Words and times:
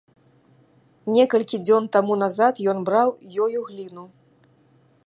Некалькі 1.17 1.57
дзён 1.65 1.83
таму 1.97 2.13
назад 2.23 2.53
ён 2.75 2.83
браў 2.89 3.07
ёю 3.47 3.59
гліну. 3.71 4.05